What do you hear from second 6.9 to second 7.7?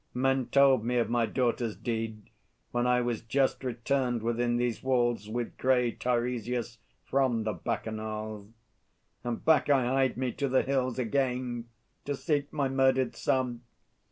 from the